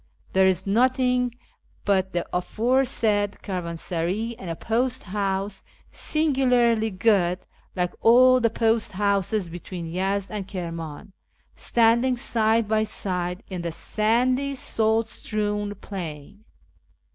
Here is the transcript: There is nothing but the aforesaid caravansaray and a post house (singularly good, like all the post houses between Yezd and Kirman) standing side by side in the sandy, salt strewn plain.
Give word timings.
There 0.33 0.47
is 0.47 0.65
nothing 0.65 1.35
but 1.85 2.11
the 2.11 2.25
aforesaid 2.35 3.33
caravansaray 3.43 4.33
and 4.39 4.49
a 4.49 4.55
post 4.55 5.03
house 5.03 5.63
(singularly 5.91 6.89
good, 6.89 7.37
like 7.75 7.93
all 8.01 8.39
the 8.39 8.49
post 8.49 8.93
houses 8.93 9.47
between 9.47 9.85
Yezd 9.85 10.31
and 10.31 10.47
Kirman) 10.47 11.11
standing 11.55 12.17
side 12.17 12.67
by 12.67 12.83
side 12.83 13.43
in 13.47 13.61
the 13.61 13.71
sandy, 13.71 14.55
salt 14.55 15.05
strewn 15.07 15.75
plain. 15.75 16.45